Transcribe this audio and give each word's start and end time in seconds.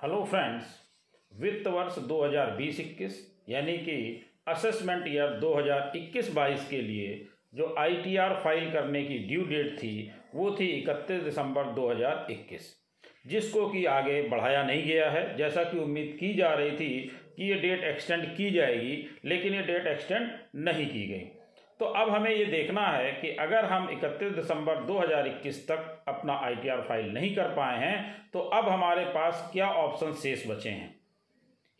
Hello 0.00 0.16
friends 0.24 0.64
वित्त 1.32 1.66
वर्ष 1.66 1.94
2020-21 2.08 3.14
यानी 3.48 3.76
कि 3.76 3.94
असेसमेंट 4.48 5.06
ईयर 5.08 5.30
2021-22 5.40 6.68
के 6.70 6.80
लिए 6.82 7.14
जो 7.54 7.74
आईटीआर 7.78 8.34
फ़ाइल 8.44 8.70
करने 8.72 9.02
की 9.04 9.18
ड्यू 9.18 9.44
डेट 9.44 9.72
थी, 9.78 10.10
वो 10.34 10.50
थी 10.50 10.66
31 10.80 11.22
दिसंबर 11.24 11.72
2021 11.74 12.68
जिसको 13.26 13.68
कि 13.68 13.84
आगे 13.84 14.20
बढ़ाया 14.28 14.62
नहीं 14.62 14.84
गया 14.84 15.10
है। 15.10 15.36
जैसा 15.36 15.64
कि 15.64 15.78
उम्मीद 15.78 16.16
की 16.20 16.32
जा 16.34 16.52
रही 16.54 16.76
थी 16.76 16.90
कि 17.36 17.48
ये 17.48 17.54
डेट 17.54 17.84
एक्सटेंड 17.84 18.26
की 18.36 18.50
जाएगी, 18.50 19.02
लेकिन 19.24 19.54
ये 19.54 19.62
डेट 19.62 19.86
एक्सटेंड 19.86 20.30
नहीं 20.68 20.86
की 20.86 21.06
गई। 21.06 21.30
तो 21.80 21.86
अब 21.86 22.10
हमें 22.10 22.30
ये 22.30 22.44
देखना 22.44 22.86
है 22.86 23.10
कि 23.12 23.30
अगर 23.36 23.64
हम 23.64 23.88
31 23.90 24.34
दिसंबर 24.34 24.84
2021 24.84 25.56
तक 25.68 26.04
अपना 26.08 26.34
आईटीआर 26.44 26.80
फ़ाइल 26.82 27.12
नहीं 27.14 27.34
कर 27.36 27.48
पाए 27.48 27.78
हैं 27.78 28.30
तो 28.32 28.38
अब 28.38 28.68
हमारे 28.68 29.04
पास 29.04 29.48
क्या 29.52 29.70
ऑप्शन 29.70 30.12
शेष 30.12 30.46
बचे 30.48 30.68
हैं? 30.68 30.94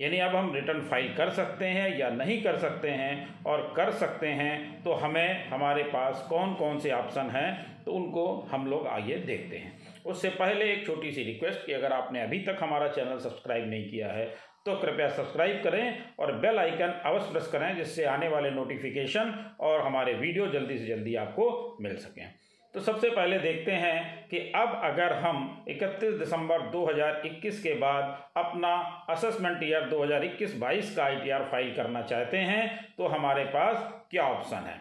यानी 0.00 0.18
अब 0.18 0.34
हम 0.36 0.52
रिटर्न 0.54 0.80
फ़ाइल 0.80 1.14
कर 1.14 1.30
सकते 1.30 1.66
हैं 1.66 1.98
या 1.98 2.08
नहीं 2.10 2.42
कर 2.42 2.56
सकते 2.58 2.90
हैं, 2.90 3.44
और 3.44 3.72
कर 3.76 3.90
सकते 3.92 4.28
हैं 4.28 4.82
तो 4.84 4.92
हमें 4.94 5.48
हमारे 5.48 5.82
पास 5.84 6.26
कौन 6.30 6.54
कौन 6.54 6.78
से 6.78 6.90
ऑप्शन 6.92 7.30
हैं 7.30 7.84
तो 7.84 7.92
उनको 7.92 8.26
हम 8.50 8.66
लोग 8.66 8.86
आइए 8.86 9.16
देखते 9.16 9.56
हैं। 9.56 9.72
उससे 10.06 10.28
पहले 10.30 10.72
एक 10.72 10.86
छोटी 10.86 11.12
सी 11.12 11.22
रिक्वेस्ट 11.22 11.64
कि 11.66 11.72
अगर 11.72 11.92
आपने 11.92 12.22
अभी 12.22 12.38
तक 12.40 12.58
हमारा 12.60 12.88
चैनल 12.88 13.18
सब्सक्राइब 13.18 13.68
नहीं 13.70 13.90
किया 13.90 14.08
है 14.08 14.26
तो 14.66 14.74
कृपया 14.76 15.08
सब्सक्राइब 15.08 15.62
करें 15.64 16.02
और 16.18 16.32
बेल 16.36 16.58
आइकन 16.58 17.00
अवश्य 17.06 17.30
प्रेस 17.32 17.46
करें, 17.46 17.76
जिससे 17.76 18.04
आने 18.06 18.28
वाले 18.28 18.50
नोटिफिकेशन 18.50 19.34
और 19.60 19.80
हमारे 19.80 20.14
वीडियो 20.14 20.46
जल्दी 20.46 20.78
से 20.78 20.86
जल्दी 20.86 21.14
आपको 21.14 21.76
मिल 21.80 21.96
सकें। 21.96 22.34
तो 22.74 22.80
सबसे 22.80 23.10
पहले 23.10 23.38
देखते 23.38 23.72
हैं 23.72 24.28
कि 24.28 24.38
अब 24.56 24.80
अगर 24.84 25.12
हम 25.12 25.64
31 25.68 26.18
दिसंबर 26.18 26.62
2021 26.70 27.60
के 27.62 27.74
बाद 27.74 28.04
अपना 28.36 28.74
असेसमेंट 29.10 29.62
ईयर 29.62 29.88
2021-22 29.88 30.94
का 30.96 31.04
आईटीआर 31.04 31.44
फ़ाइल 31.44 31.74
करना 31.74 32.02
चाहते 32.02 32.38
हैं 32.38 32.94
तो 32.98 33.06
हमारे 33.06 33.44
पास 33.44 34.06
क्या 34.10 34.22
ऑप्शन 34.24 34.56
है? 34.56 34.78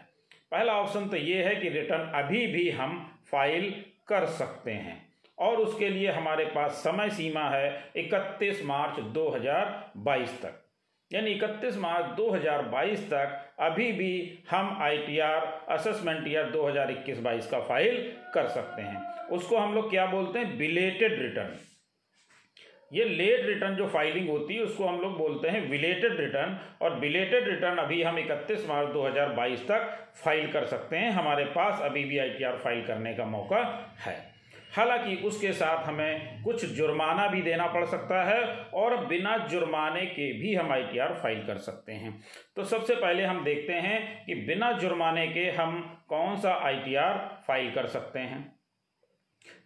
पहला 0.51 0.73
ऑप्शन 0.73 1.07
तो 1.07 1.17
ये 1.17 1.43
है 1.43 1.55
कि 1.55 1.69
रिटर्न 1.69 2.11
अभी 2.15 2.45
भी 2.47 2.69
हम 2.69 2.99
फ़ाइल 3.31 3.71
कर 4.07 4.25
सकते 4.25 4.71
हैं। 4.71 5.04
और 5.37 5.57
उसके 5.57 5.89
लिए 5.89 6.11
हमारे 6.11 6.45
पास 6.45 6.71
समय 6.71 7.09
सीमा 7.09 7.49
है 7.49 7.91
31 7.97 8.63
मार्च 8.65 8.99
2022 9.13 10.41
तक। 10.41 10.61
यानी 11.11 11.33
31 11.33 11.77
मार्च 11.77 12.05
2022 12.17 13.03
तक 13.09 13.41
अभी 13.59 13.91
भी 13.91 14.39
हम 14.49 14.77
आईटीआर 14.81 15.45
असेसमेंट 15.69 16.27
ईयर 16.27 16.49
2021-22 16.51 17.47
का 17.47 17.59
फ़ाइल 17.59 18.01
कर 18.33 18.47
सकते 18.47 18.81
हैं। 18.81 19.27
उसको 19.29 19.57
हम 19.57 19.73
लोग 19.75 19.89
क्या 19.89 20.05
बोलते 20.05 20.39
हैं? 20.39 20.57
बिलेटेड 20.57 21.21
रिटर्न 21.21 21.57
ये 22.93 23.03
लेट 23.05 23.45
रिटर्न 23.45 23.75
जो 23.75 23.87
फाइलिंग 23.87 24.29
होती 24.29 24.55
है, 24.55 24.61
उसको 24.61 24.85
हम 24.85 24.99
लोग 25.01 25.17
बोलते 25.17 25.49
हैं 25.49 25.61
विलेटेड 25.69 26.19
रिटर्न 26.19 26.57
और 26.81 26.99
बिलेटेड 26.99 27.47
रिटर्न 27.47 27.77
अभी 27.77 28.01
हम 28.03 28.17
31 28.19 28.67
मार्च 28.67 28.89
2022 28.89 29.67
तक 29.67 29.89
फ़ाइल 30.23 30.51
कर 30.51 30.65
सकते 30.65 30.97
हैं। 30.97 31.09
हमारे 31.11 31.45
पास 31.45 31.81
अभी 31.81 32.03
भी 32.03 32.17
आईटीआर 32.17 32.57
फ़ाइल 32.57 32.85
करने 32.85 33.13
का 33.13 33.25
मौका 33.25 33.63
है। 33.99 34.34
हालाँकि 34.75 35.15
उसके 35.27 35.51
साथ 35.53 35.85
हमें 35.85 36.43
कुछ 36.43 36.65
जुर्माना 36.67 37.27
भी 37.27 37.41
देना 37.41 37.67
पड़ 37.67 37.85
सकता 37.85 38.23
है 38.23 38.43
और 38.75 38.95
बिना 39.05 39.37
जुर्माने 39.47 40.05
के 40.07 40.31
भी 40.39 40.53
हम 40.55 40.71
आईटीआर 40.71 41.13
फ़ाइल 41.13 41.45
कर 41.47 41.57
सकते 41.59 41.93
हैं। 41.93 42.19
तो 42.55 42.63
सबसे 42.63 42.95
पहले 42.95 43.23
हम 43.23 43.43
देखते 43.43 43.73
हैं 43.73 44.25
कि 44.25 44.35
बिना 44.47 44.71
जुर्माने 44.73 45.27
के 45.27 45.49
हम 45.51 45.79
कौन 46.09 46.35
सा 46.37 46.53
आईटीआर 46.65 47.17
फ़ाइल 47.47 47.71
कर 47.71 47.87
सकते 47.87 48.19
हैं। 48.21 48.43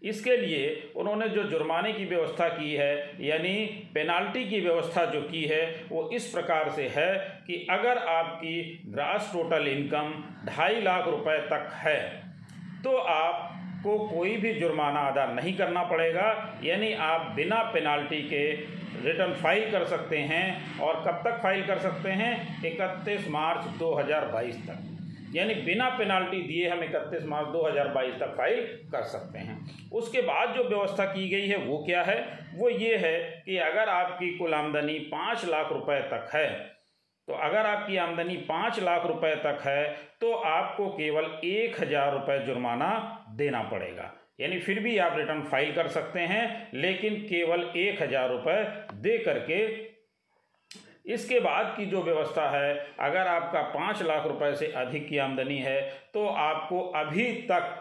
इसके 0.04 0.36
लिए 0.38 0.92
उन्होंने 0.96 1.28
जो 1.30 1.44
जुर्माने 1.44 1.92
की 1.94 2.06
व्यवस्था 2.06 2.48
की 2.50 2.74
है, 2.74 3.26
यानी 3.28 3.66
पेनाल्टी 3.94 4.44
की 4.46 4.60
व्यवस्था 4.62 5.06
जो 5.06 5.22
की 5.22 5.44
है, 5.44 5.66
वो 5.90 6.10
इस 6.14 6.28
प्रकार 6.28 6.70
से 6.70 6.88
है 6.88 7.14
कि 7.48 7.66
अगर 7.70 7.98
आपकी 7.98 8.62
ग्रास 8.88 9.30
टोटल 9.34 9.68
इनकम 9.68 10.14
ढाई 10.48 10.82
लाख 10.82 11.08
रुपए 11.08 11.38
तक 11.48 11.70
है 11.76 12.00
तो 12.84 12.96
आप 12.98 13.49
को 13.80 13.98
कोई 14.08 14.36
भी 14.38 14.54
जुर्माना 14.54 15.00
अदा 15.08 15.26
नहीं 15.34 15.56
करना 15.58 15.84
पड़ेगा, 15.86 16.28
यानी 16.64 16.92
आप 16.94 17.32
बिना 17.36 17.62
पेनाल्टी 17.74 18.22
के 18.24 18.46
रिटर्न 19.02 19.34
फ़ाइल 19.34 19.72
कर 19.72 19.86
सकते 19.88 20.18
हैं 20.30 20.80
और 20.80 21.04
कब 21.06 21.22
तक 21.26 21.42
फ़ाइल 21.42 21.66
कर 21.68 21.80
सकते 21.80 22.10
हैं? 22.12 22.32
इकतीस 22.66 23.28
मार्च 23.30 23.68
2022 23.80 24.56
तक। 24.68 25.36
यानी 25.36 25.54
बिना 25.64 25.90
पेनाल्टी 25.90 26.42
दिए 26.44 26.70
हम 26.70 26.84
इकतीस 26.84 27.26
मार्च 27.26 27.48
2022 27.50 28.20
तक 28.20 28.34
फ़ाइल 28.38 28.62
कर 28.92 29.04
सकते 29.06 29.40
हैं। 29.40 29.58
उसके 29.92 30.22
बाद 30.24 30.56
जो 30.56 30.64
व्यवस्था 30.64 31.06
की 31.06 31.28
गई 31.30 31.48
है, 31.48 31.58
वो 31.58 31.78
क्या 31.86 32.02
है? 32.04 32.18
वो 32.56 32.70
ये 32.70 32.96
है 32.98 33.44
कि 33.46 33.58
अगर 33.60 33.90
आपकी 33.90 34.38
कुल 34.38 34.54
आमदनी 34.54 34.98
पाँच 35.12 35.46
लाख 35.46 35.72
रुपए 35.72 36.00
तक 36.12 36.30
है 36.34 36.48
तो 37.28 37.34
अगर 37.36 37.66
आपकी 37.66 37.98
आमदनी 37.98 38.36
पाँच 38.46 38.80
लाख 38.80 39.06
रुपए 39.06 39.34
तक 39.38 39.60
है 39.66 39.84
तो 40.22 40.32
आपको 40.34 40.88
केवल 40.90 41.26
एक 41.46 41.80
हज़ार 41.82 42.12
रुपये 42.14 42.38
जुर्माना 42.46 42.88
देना 43.32 43.62
पड़ेगा। 43.64 44.12
यानी 44.40 44.60
फिर 44.60 44.80
भी 44.80 44.98
आप 44.98 45.18
रिटर्न 45.18 45.42
फ़ाइल 45.44 45.74
कर 45.76 45.88
सकते 45.90 46.20
हैं, 46.22 46.70
लेकिन 46.74 47.16
केवल 47.24 47.64
एक 47.78 48.02
हज़ार 48.02 48.30
रुपये 48.30 48.64
दे 49.02 49.18
करके। 49.18 49.58
इसके 51.06 51.40
बाद 51.40 51.74
की 51.78 51.86
जो 51.86 52.02
व्यवस्था 52.04 52.50
है, 52.52 52.74
अगर 53.00 53.28
आपका 53.28 53.62
पाँच 53.70 54.02
लाख 54.04 54.26
रुपए 54.28 54.56
से 54.56 54.68
अधिक 54.74 55.08
की 55.10 55.18
आमदनी 55.18 55.58
है 55.58 55.82
तो 56.14 56.26
आपको 56.28 56.80
अभी 56.96 57.32
तक 57.52 57.76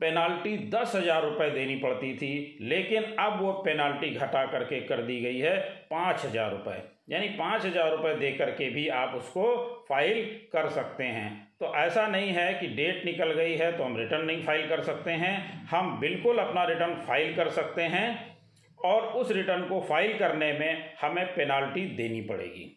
पेनाल्टी 0.00 0.56
दस 0.70 0.92
हज़ार 0.94 1.22
रुपये 1.22 1.50
देनी 1.50 1.76
पड़ती 1.76 2.12
थी, 2.16 2.58
लेकिन 2.62 3.04
अब 3.18 3.40
वो 3.40 3.52
पेनाल्टी 3.64 4.10
घटा 4.10 4.44
करके 4.46 4.80
कर 4.82 5.02
दी 5.02 5.20
गई 5.20 5.38
है 5.38 5.58
पाँच 5.90 6.24
हज़ार 6.24 6.50
रुपये 6.50 6.82
यानी 7.10 7.28
पाँच 7.36 7.64
हज़ार 7.64 7.90
रुपये 7.90 8.14
दे 8.16 8.30
करके 8.32 8.68
भी 8.70 8.86
आप 8.94 9.14
उसको 9.14 9.44
फ़ाइल 9.88 10.22
कर 10.52 10.68
सकते 10.70 11.04
हैं। 11.04 11.30
तो 11.60 11.74
ऐसा 11.76 12.06
नहीं 12.06 12.30
है 12.30 12.52
कि 12.54 12.66
डेट 12.76 13.04
निकल 13.04 13.32
गई 13.32 13.54
है 13.56 13.70
तो 13.78 13.84
हम 13.84 13.96
रिटर्न 13.96 14.24
नहीं 14.26 14.42
फ़ाइल 14.42 14.68
कर 14.68 14.82
सकते 14.82 15.10
हैं। 15.12 15.66
हम 15.66 15.98
बिल्कुल 16.00 16.38
अपना 16.38 16.64
रिटर्न 16.64 16.94
फ़ाइल 17.06 17.34
कर 17.36 17.48
सकते 17.52 17.82
हैं 17.84 18.08
और 18.80 19.06
उस 19.14 19.30
रिटर्न 19.32 19.62
को 19.68 19.80
फ़ाइल 19.82 20.18
करने 20.18 20.52
में 20.52 20.84
हमें 21.00 21.24
पेनाल्टी 21.34 21.86
देनी 21.96 22.20
पड़ेगी। 22.22 22.74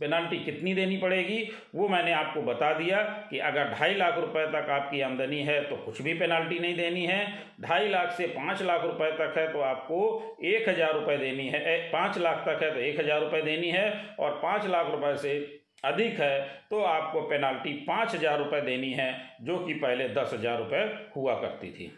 पेनाल्टी 0.00 0.38
कितनी 0.40 0.72
देनी 0.74 0.96
पड़ेगी, 0.96 1.38
वो 1.74 1.88
मैंने 1.88 2.12
आपको 2.12 2.40
बता 2.42 2.72
दिया 2.78 3.02
कि 3.30 3.38
अगर 3.40 3.70
ढाई 3.70 3.94
लाख 3.94 4.18
रुपए 4.18 4.44
तक 4.48 4.70
आपकी 4.70 5.00
आमदनी 5.00 5.40
है 5.42 5.60
तो 5.64 5.76
कुछ 5.76 6.00
भी 6.02 6.14
पेनाल्टी 6.14 6.58
नहीं 6.58 6.76
देनी 6.76 7.04
है। 7.06 7.26
ढाई 7.60 7.88
लाख 7.88 8.10
से 8.12 8.26
पाँच 8.28 8.62
लाख 8.62 8.84
रुपए 8.84 9.10
तक 9.18 9.38
है 9.38 9.46
तो 9.52 9.60
आपको 9.62 9.98
एक 10.44 10.68
हज़ार 10.68 10.92
रुपये 10.94 11.16
देनी 11.18 11.48
है 11.48 11.76
पाँच 11.92 12.18
लाख 12.18 12.44
तक 12.48 12.62
है 12.62 12.72
तो 12.74 12.80
एक 12.80 13.00
हज़ार 13.00 13.20
रुपये 13.20 13.42
देनी 13.42 13.70
है 13.70 13.90
और 14.20 14.38
पाँच 14.42 14.66
लाख 14.66 14.90
रुपए 14.90 15.16
से 15.18 15.38
अधिक 15.84 16.20
है 16.20 16.40
तो 16.70 16.80
आपको 16.84 17.20
पेनाल्टी 17.28 17.72
पाँच 17.84 18.14
हज़ार 18.14 18.38
रुपये 18.38 18.60
देनी 18.62 18.92
है, 18.92 19.12
जो 19.42 19.58
कि 19.58 19.74
पहले 19.76 20.08
दस 20.10 20.30
हज़ार 20.34 20.58
रुपये 20.58 20.84
हुआ 21.16 21.34
करती 21.40 21.70
थी। 21.70 21.92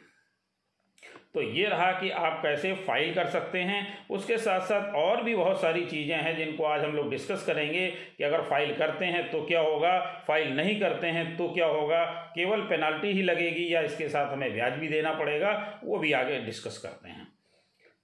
तो 1.34 1.42
ये 1.42 1.66
रहा 1.68 1.90
कि 1.92 2.10
आप 2.10 2.40
कैसे 2.42 2.72
फ़ाइल 2.76 3.14
कर 3.14 3.26
सकते 3.26 3.60
हैं। 3.60 4.06
उसके 4.10 4.36
साथ 4.38 4.60
साथ 4.60 4.94
और 4.96 5.22
भी 5.24 5.34
बहुत 5.36 5.60
सारी 5.60 5.84
चीज़ें 5.86 6.14
हैं 6.16 6.36
जिनको 6.36 6.64
आज 6.64 6.84
हम 6.84 6.94
लोग 6.94 7.10
डिस्कस 7.10 7.44
करेंगे 7.46 7.86
कि 8.18 8.24
अगर 8.24 8.42
फ़ाइल 8.42 8.74
करते 8.76 9.04
हैं 9.06 9.30
तो 9.30 9.44
क्या 9.46 9.60
होगा 9.60 9.98
फ़ाइल 10.26 10.54
नहीं 10.56 10.78
करते 10.80 11.06
हैं 11.08 11.36
तो 11.36 11.48
क्या 11.48 11.66
होगा। 11.68 12.04
केवल 12.34 12.60
पेनाल्टी 12.68 13.08
ही 13.08 13.22
लगेगी 13.22 13.72
या 13.74 13.80
इसके 13.82 14.08
साथ 14.08 14.32
हमें 14.32 14.52
ब्याज 14.52 14.72
भी 14.72 14.88
देना 14.88 15.12
पड़ेगा, 15.14 15.80
वो 15.84 15.98
भी 15.98 16.12
आगे 16.12 16.38
डिस्कस 16.40 16.78
करते 16.78 17.08
हैं। 17.08 17.26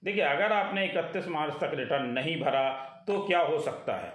देखिए, 0.02 0.22
अगर 0.24 0.52
आपने 0.52 0.84
इकतीस 0.84 1.28
मार्च 1.28 1.54
तक 1.54 1.70
रिटर्न 1.74 2.10
नहीं 2.10 2.40
भरा 2.40 2.70
तो 3.06 3.18
क्या 3.26 3.40
हो 3.40 3.58
सकता 3.60 3.96
है? 3.96 4.12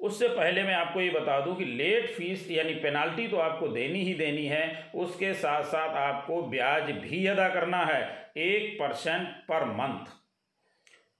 उससे 0.00 0.28
पहले 0.28 0.62
मैं 0.62 0.74
आपको 0.74 1.00
ये 1.00 1.10
बता 1.10 1.40
दूँ 1.40 1.54
कि 1.56 1.64
लेट 1.64 2.10
फ़ीस 2.10 2.46
यानी 2.50 2.74
पेनाल्टी 2.76 3.26
तो 3.28 3.36
आपको 3.38 3.68
देनी 3.68 4.02
ही 4.04 4.14
देनी 4.14 4.44
है, 4.46 4.90
उसके 4.96 5.32
साथ 5.34 5.62
साथ 5.64 5.96
आपको 5.98 6.42
ब्याज 6.44 6.90
भी 6.92 7.26
अदा 7.26 7.48
करना 7.48 7.84
है, 7.84 8.02
एक 8.36 8.78
परसेंट 8.80 9.28
पर 9.48 9.64
मंथ 9.72 10.16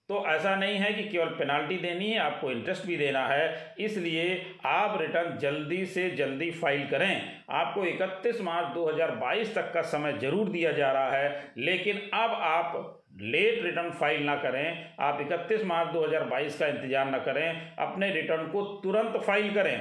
तो 0.08 0.24
ऐसा 0.26 0.54
नहीं 0.56 0.76
है 0.76 0.92
कि 0.92 1.02
केवल 1.04 1.28
पेनाल्टी 1.28 1.76
देनी 1.78 2.10
है, 2.10 2.18
आपको 2.18 2.50
इंटरेस्ट 2.50 2.86
भी 2.86 2.96
देना 2.96 3.26
है, 3.26 3.74
इसलिए 3.80 4.46
आप 4.66 4.96
रिटर्न 5.00 5.36
जल्दी 5.38 5.84
से 5.86 6.08
जल्दी 6.10 6.50
फ़ाइल 6.52 6.86
करें। 6.90 7.42
आपको 7.50 7.84
31 7.86 8.40
मार्च 8.42 8.72
2022 8.74 9.54
तक 9.54 9.70
का 9.74 9.82
समय 9.88 10.18
ज़रूर 10.18 10.48
दिया 10.48 10.72
जा 10.72 10.92
रहा 10.92 11.10
है, 11.10 11.52
लेकिन 11.58 11.98
अब 12.14 12.30
आप 12.32 12.97
लेट 13.22 13.62
रिटर्न 13.64 13.90
फ़ाइल 13.90 14.24
ना 14.24 14.34
करें। 14.36 14.94
आप 15.00 15.20
31 15.20 15.64
मार्च 15.64 15.92
2022 15.92 16.58
का 16.58 16.66
इंतज़ार 16.66 17.10
ना 17.10 17.18
करें। 17.18 17.76
अपने 17.78 18.10
रिटर्न 18.10 18.46
को 18.48 18.62
तुरंत 18.82 19.16
फ़ाइल 19.16 19.54
करें। 19.54 19.80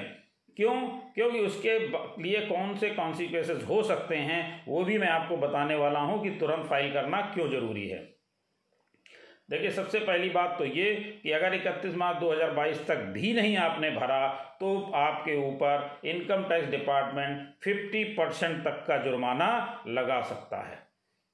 क्यों? 0.57 0.75
क्योंकि 1.15 1.39
उसके 1.39 1.77
लिए 2.23 2.39
कौन 2.45 2.75
से 2.75 2.89
कॉन्सिक्वेंसेस 2.89 3.63
हो 3.63 3.81
सकते 3.83 4.15
हैं, 4.15 4.63
वो 4.67 4.83
भी 4.83 4.97
मैं 4.97 5.09
आपको 5.09 5.37
बताने 5.37 5.75
वाला 5.75 5.99
हूँ 5.99 6.21
कि 6.23 6.29
तुरंत 6.29 6.65
फ़ाइल 6.65 6.93
करना 6.93 7.21
क्यों 7.33 7.49
ज़रूरी 7.49 7.87
है। 7.87 7.99
देखिए, 9.49 9.69
सबसे 9.71 9.99
पहली 9.99 10.29
बात 10.29 10.57
तो 10.59 10.65
ये 10.65 10.93
कि 11.23 11.31
अगर 11.31 11.53
31 11.53 11.95
मार्च 11.95 12.17
2022 12.17 12.87
तक 12.87 13.03
भी 13.13 13.33
नहीं 13.33 13.55
आपने 13.57 13.91
भरा 13.91 14.27
तो 14.59 14.79
आपके 14.95 15.35
ऊपर 15.47 16.01
इनकम 16.05 16.43
टैक्स 16.43 16.69
डिपार्टमेंट 16.69 17.47
50 17.63 18.03
परसेंट 18.17 18.63
तक 18.63 18.83
का 18.87 18.97
जुर्माना 18.97 19.83
लगा 19.87 20.21
सकता 20.21 20.57
है। 20.57 20.86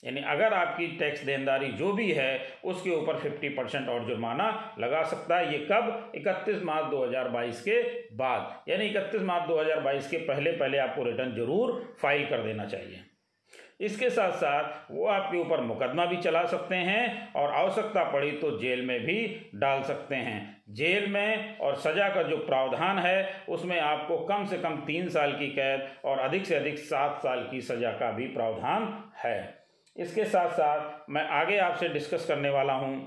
यानी 0.03 0.21
अगर 0.21 0.53
आपकी 0.53 0.87
टैक्स 0.97 1.23
देनदारी 1.23 1.71
जो 1.71 1.91
भी 1.93 2.11
है, 2.11 2.39
उसके 2.63 2.89
ऊपर 2.89 3.17
फिफ्टी 3.17 3.49
परसेंट 3.49 3.89
और 3.89 4.05
जुर्माना 4.07 4.75
लगा 4.79 5.03
सकता 5.03 5.37
है। 5.37 5.53
ये 5.53 5.59
कब? 5.71 6.11
इकतीस 6.15 6.63
मार्च 6.63 6.85
2022 6.85 7.61
के 7.61 7.81
बाद। 8.15 8.69
यानी 8.69 8.85
इकतीस 8.85 9.21
मार्च 9.21 9.47
2022 9.47 10.07
के 10.07 10.17
पहले 10.17 10.51
पहले 10.51 10.77
आपको 10.77 11.03
रिटर्न 11.03 11.33
ज़रूर 11.35 11.81
फ़ाइल 12.01 12.25
कर 12.25 12.43
देना 12.43 12.65
चाहिए। 12.65 12.99
इसके 13.81 14.09
साथ 14.09 14.31
साथ 14.31 14.91
वो 14.91 15.07
आपके 15.07 15.37
ऊपर 15.37 15.61
मुकदमा 15.61 16.05
भी 16.05 16.17
चला 16.17 16.43
सकते 16.45 16.75
हैं 16.75 17.33
और 17.33 17.53
आवश्यकता 17.53 18.03
पड़ी 18.11 18.31
तो 18.31 18.51
जेल 18.59 18.81
में 18.81 18.99
भी 18.99 19.49
डाल 19.55 19.81
सकते 19.81 20.15
हैं। 20.15 20.63
जेल 20.69 21.07
में 21.07 21.57
और 21.59 21.75
सज़ा 21.75 22.09
का 22.09 22.23
जो 22.23 22.37
प्रावधान 22.37 22.99
है, 22.99 23.43
उसमें 23.49 23.79
आपको 23.79 24.17
कम 24.25 24.45
से 24.45 24.57
कम 24.57 24.75
तीन 24.87 25.09
साल 25.09 25.31
की 25.31 25.47
कैद 25.47 25.87
और 26.05 26.19
अधिक 26.19 26.45
से 26.45 26.55
अधिक 26.55 26.77
सात 26.77 27.19
साल 27.23 27.47
की 27.51 27.61
सज़ा 27.61 27.91
का 27.91 28.11
भी 28.11 28.27
प्रावधान 28.27 28.87
है। 29.23 29.62
इसके 29.95 30.25
साथ 30.25 30.49
साथ 30.49 31.09
मैं 31.09 31.23
आगे 31.31 31.57
आपसे 31.57 31.87
डिस्कस 31.89 32.25
करने 32.27 32.49
वाला 32.49 32.73
हूँ 32.73 32.97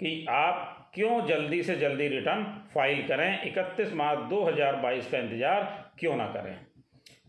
कि 0.00 0.26
आप 0.30 0.90
क्यों 0.94 1.26
जल्दी 1.26 1.62
से 1.62 1.76
जल्दी 1.76 2.08
रिटर्न 2.08 2.44
फ़ाइल 2.74 3.06
करें। 3.08 3.42
31 3.44 3.92
मार्च 3.92 4.18
2022 4.30 5.10
का 5.10 5.18
इंतज़ार 5.18 5.62
क्यों 5.98 6.16
ना 6.16 6.26
करें। 6.26 6.56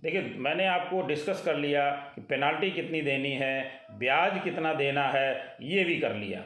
देखिए, 0.03 0.21
मैंने 0.21 0.65
आपको 0.65 1.01
डिस्कस 1.01 1.41
कर 1.45 1.55
लिया 1.55 1.89
कि 2.15 2.21
पेनाल्टी 2.21 2.71
कितनी 2.71 3.01
देनी 3.01 3.31
है, 3.31 3.81
ब्याज 3.91 4.43
कितना 4.43 4.73
देना 4.73 5.03
है, 5.09 5.57
ये 5.61 5.83
भी 5.83 5.99
कर 5.99 6.15
लिया। 6.15 6.43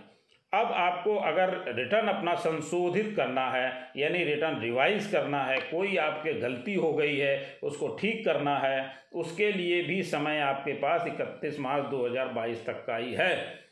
अब 0.56 0.72
आपको 0.72 1.16
अगर 1.16 1.76
रिटर्न 1.76 2.08
अपना 2.08 2.34
संशोधित 2.36 3.14
करना 3.16 3.50
है, 3.50 3.92
यानी 3.98 4.24
रिटर्न 4.24 4.60
रिवाइज 4.62 5.08
करना 5.08 5.44
है, 5.44 5.58
कोई 5.58 5.98
आपके 5.98 6.34
गलती 6.34 6.76
हो 6.76 6.94
गई 6.94 7.18
है, 7.18 7.58
उसको 7.64 7.88
ठीक 7.88 8.26
करना 8.26 8.58
है, 8.58 8.92
उसके 9.14 9.52
लिए 9.52 9.84
भी 9.84 10.04
समय 10.04 10.40
आपके 10.40 10.74
पास 10.74 11.08
इकतीस 11.08 11.60
मार्च 11.60 11.86
2022 11.86 12.66
तक 12.66 12.84
का 12.88 12.98
ही 12.98 13.14
है। 13.14 13.65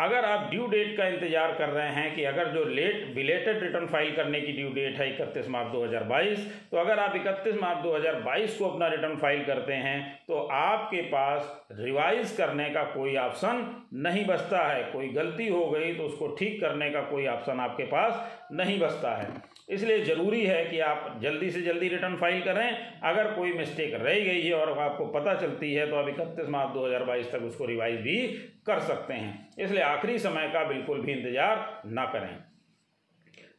अगर 0.00 0.24
आप 0.24 0.48
ड्यू 0.50 0.66
डेट 0.66 0.96
का 0.96 1.06
इंतज़ार 1.06 1.52
कर 1.58 1.68
रहे 1.68 1.88
हैं 1.92 2.14
कि 2.14 2.24
अगर 2.24 2.48
जो 2.48 2.64
लेट 2.66 3.14
बिलेटेड 3.14 3.62
रिटर्न 3.62 3.86
फ़ाइल 3.86 4.14
करने 4.16 4.40
की 4.40 4.52
ड्यू 4.52 4.68
डेट 4.74 4.98
है 4.98 5.08
इकतीस 5.10 5.48
मार्च 5.48 5.72
2022 5.72 6.46
तो 6.70 6.76
अगर 6.76 6.98
आप 6.98 7.16
इकतीस 7.16 7.60
मार्च 7.62 7.78
2022 7.84 8.58
को 8.58 8.68
अपना 8.68 8.88
रिटर्न 8.88 9.16
फ़ाइल 9.16 9.44
करते 9.44 9.72
हैं 9.84 10.00
तो 10.28 10.38
आपके 10.54 11.02
पास 11.08 11.52
रिवाइज 11.80 12.36
करने 12.36 12.68
का 12.70 12.82
कोई 12.94 13.16
ऑप्शन 13.18 13.64
नहीं 14.02 14.24
बचता 14.26 14.66
है। 14.68 14.82
कोई 14.92 15.08
गलती 15.12 15.48
हो 15.48 15.64
गई 15.70 15.94
तो 15.94 16.04
उसको 16.04 16.28
ठीक 16.38 16.60
करने 16.60 16.90
का 16.90 17.00
कोई 17.10 17.26
ऑप्शन 17.28 17.60
आपके 17.60 17.84
पास 17.86 18.48
नहीं 18.52 18.78
बचता 18.80 19.16
है। 19.16 19.26
इसलिए 19.68 20.04
ज़रूरी 20.04 20.44
है 20.44 20.64
कि 20.64 20.78
आप 20.80 21.18
जल्दी 21.22 21.50
से 21.50 21.62
जल्दी 21.62 21.88
रिटर्न 21.88 22.16
फ़ाइल 22.16 22.40
करें। 22.42 23.00
अगर 23.04 23.32
कोई 23.32 23.52
मिस्टेक 23.52 23.94
रह 23.94 24.18
गई 24.20 24.42
है 24.42 24.52
और 24.54 24.78
आपको 24.80 25.06
पता 25.12 25.34
चलती 25.40 25.72
है 25.74 25.88
तो 25.90 25.96
आप 25.96 26.08
इकतीस 26.08 26.48
मार्च 26.48 26.74
2022 26.74 27.32
तक 27.32 27.42
उसको 27.42 27.66
रिवाइज 27.66 28.00
भी 28.00 28.16
कर 28.66 28.80
सकते 28.82 29.14
हैं। 29.14 29.48
इसलिए 29.58 29.82
आखिरी 29.84 30.18
समय 30.18 30.50
का 30.54 30.64
बिल्कुल 30.68 31.00
भी 31.00 31.12
इंतज़ार 31.12 31.82
ना 31.86 32.04
करें। 32.06 32.36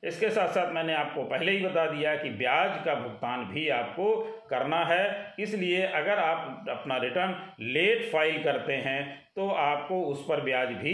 इसके 0.03 0.29
साथ 0.29 0.47
साथ 0.47 0.71
मैंने 0.73 0.93
आपको 0.95 1.23
पहले 1.23 1.51
ही 1.51 1.65
बता 1.65 1.85
दिया 1.87 2.15
कि 2.15 2.29
ब्याज 2.31 2.77
का 2.85 2.93
भुगतान 2.95 3.45
भी 3.45 3.67
आपको 3.69 4.13
करना 4.49 4.83
है। 4.85 5.33
इसलिए 5.39 5.81
अगर 5.81 6.19
आप 6.19 6.65
अपना 6.69 6.97
रिटर्न 6.97 7.35
लेट 7.63 8.03
फ़ाइल 8.11 8.43
करते 8.43 8.73
हैं 8.75 9.01
तो 9.35 9.49
आपको 9.49 10.01
उस 10.03 10.23
पर 10.29 10.41
ब्याज 10.41 10.69
भी 10.73 10.93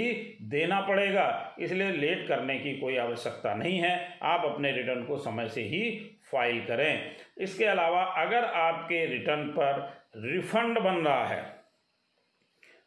देना 0.49 0.79
पड़ेगा। 0.81 1.55
इसलिए 1.59 1.91
लेट 1.91 2.27
करने 2.27 2.57
की 2.59 2.77
कोई 2.77 2.97
आवश्यकता 2.97 3.53
नहीं 3.55 3.77
है। 3.79 3.97
आप 4.23 4.45
अपने 4.45 4.71
रिटर्न 4.71 5.03
को 5.03 5.17
समय 5.17 5.47
से 5.49 5.61
ही 5.63 5.89
फ़ाइल 6.31 6.59
करें। 6.65 7.11
इसके 7.37 7.65
अलावा 7.65 8.03
अगर 8.17 8.45
आपके 8.45 9.05
रिटर्न 9.05 9.47
पर 9.49 9.79
रिफंड 10.17 10.79
बन 10.79 10.95
रहा 10.97 11.25
है 11.25 11.43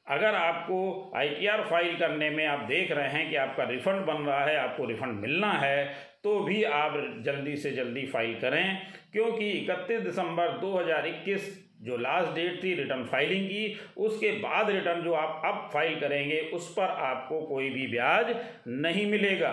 अगर 0.08 0.34
आपको 0.34 1.12
आईटीआर 1.16 1.62
फ़ाइल 1.64 1.96
करने 1.99 2.28
में 2.31 2.44
आप 2.46 2.60
देख 2.69 2.93
रहे 2.93 3.08
हैं 3.08 3.28
कि 3.31 3.37
आपका 3.37 3.64
रिफ़ंड 3.64 4.05
बन 4.06 4.22
रहा 4.22 4.44
है, 4.44 4.56
आपको 4.56 4.84
रिफ़ंड 4.84 5.20
मिलना 5.20 5.52
है 5.55 5.84
तो 6.25 6.38
भी 6.40 6.62
आप 6.64 6.94
जल्दी 7.25 7.56
से 7.56 7.70
जल्दी 7.72 8.06
फ़ाइल 8.06 8.34
करें, 8.34 8.78
क्योंकि 9.12 9.50
इकतीस 9.50 10.00
दिसंबर 10.00 10.58
2021 10.60 11.49
जो 11.82 11.96
लास्ट 11.96 12.34
डेट 12.34 12.62
थी 12.62 12.75
रिटर्न 12.75 13.05
फाइलिंग 13.05 13.46
की, 13.46 13.78
उसके 13.96 14.31
बाद 14.38 14.70
रिटर्न 14.70 15.02
जो 15.02 15.12
आप 15.14 15.43
अब 15.44 15.69
फ़ाइल 15.72 16.00
करेंगे, 16.00 16.40
उस 16.54 16.72
पर 16.72 16.82
आपको 16.82 17.40
कोई 17.46 17.70
भी 17.70 17.87
ब्याज 17.87 18.34
नहीं 18.69 19.06
मिलेगा। 19.11 19.52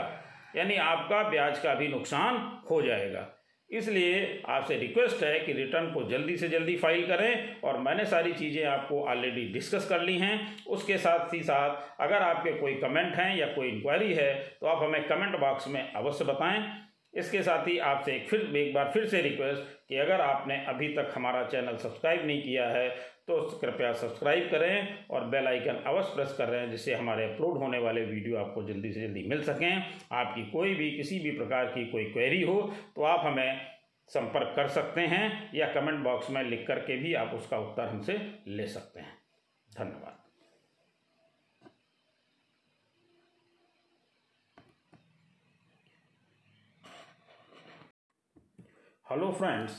यानी 0.55 0.75
आपका 0.77 1.21
ब्याज 1.29 1.59
का 1.59 1.73
भी 1.75 1.87
नुकसान 1.87 2.35
हो 2.69 2.81
जाएगा। 2.81 3.27
इसलिए 3.69 4.41
आपसे 4.49 4.75
रिक्वेस्ट 4.77 5.23
है 5.23 5.39
कि 5.39 5.53
रिटर्न 5.53 5.91
को 5.93 6.03
जल्दी 6.09 6.35
से 6.37 6.47
जल्दी 6.47 6.75
फ़ाइल 6.77 7.05
करें 7.07 7.61
और 7.61 7.77
मैंने 7.79 8.05
सारी 8.05 8.33
चीज़ें 8.33 8.63
आपको 8.65 9.01
ऑलरेडी 9.03 9.45
डिस्कस 9.53 9.87
कर 9.89 10.01
ली 10.01 10.17
हैं। 10.17 10.39
उसके 10.67 10.97
साथ 10.97 11.33
ही 11.33 11.41
साथ 11.43 12.01
अगर 12.01 12.21
आपके 12.21 12.51
कोई 12.51 12.73
कमेंट 12.75 13.15
हैं 13.15 13.35
या 13.37 13.47
कोई 13.47 13.67
इंक्वायरी 13.67 14.13
है 14.13 14.33
तो 14.61 14.67
आप 14.67 14.83
हमें 14.83 15.07
कमेंट 15.07 15.39
बॉक्स 15.39 15.67
में 15.67 15.81
अवश्य 15.83 16.25
बताएँ। 16.25 16.59
इसके 17.15 17.41
साथ 17.43 17.67
ही 17.67 17.77
आपसे 17.79 18.13
एक 18.13 18.27
फिर, 18.29 18.55
एक 18.57 18.73
बार 18.73 18.89
फिर 18.93 19.05
से 19.07 19.21
रिक्वेस्ट 19.21 19.61
कि 19.89 19.97
अगर 19.97 20.21
आपने 20.21 20.55
अभी 20.67 20.87
तक 20.93 21.11
हमारा 21.15 21.43
चैनल 21.47 21.77
सब्सक्राइब 21.77 22.25
नहीं 22.25 22.41
किया 22.43 22.67
है 22.69 22.89
तो 23.27 23.41
कृपया 23.61 23.91
सब्सक्राइब 23.93 24.49
करें 24.51 25.05
और 25.07 25.23
बेल 25.25 25.47
आइकन 25.47 25.81
अवश्य 25.87 26.15
प्रेस 26.15 26.35
कर 26.37 26.47
रहे 26.47 26.61
हैं, 26.61 26.69
जिससे 26.71 26.93
हमारे 26.93 27.23
अपलोड 27.25 27.57
होने 27.57 27.77
वाले 27.77 28.01
वीडियो 28.05 28.37
आपको 28.37 28.63
जल्दी 28.63 28.91
से 28.91 29.01
जल्दी 29.01 29.23
मिल 29.27 29.41
सकें। 29.43 29.83
आपकी 30.13 30.43
कोई 30.51 30.73
भी, 30.75 30.91
किसी 30.91 31.19
भी 31.19 31.31
प्रकार 31.31 31.65
की 31.67 31.85
कोई 31.85 32.05
क्वेरी 32.05 32.41
हो 32.41 32.61
तो 32.95 33.03
आप 33.03 33.25
हमें 33.25 33.61
संपर्क 34.09 34.53
कर 34.55 34.67
सकते 34.67 35.01
हैं 35.03 35.49
या 35.55 35.71
कमेंट 35.73 36.03
बॉक्स 36.03 36.29
में 36.29 36.43
लिख 36.43 36.65
करके 36.67 36.97
भी 36.97 37.13
आप 37.15 37.33
उसका 37.35 37.59
उत्तर 37.59 37.85
हमसे 37.85 38.19
ले 38.47 38.67
सकते 38.67 38.99
हैं। 38.99 39.17
धन्यवाद। 39.69 40.24
हेलो 49.11 49.31
फ्रेंड्स 49.31 49.71